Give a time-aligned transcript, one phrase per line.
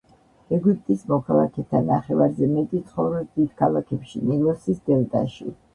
[0.55, 5.57] ეგვიპტის მოქალაქეთა ნახევარზე მეტი ცხოვრობს დიდ ქალაქებში ნილოსის დელტაში.